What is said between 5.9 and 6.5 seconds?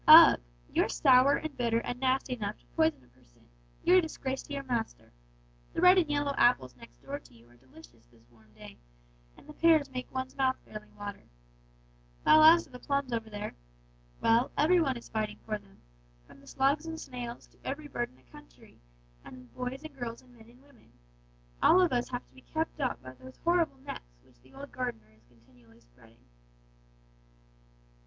and yellow